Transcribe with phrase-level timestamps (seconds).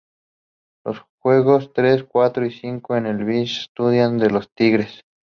[0.83, 5.03] Los juegos tres, cuatro y cinco en el Briggs Stadium de los Tigres.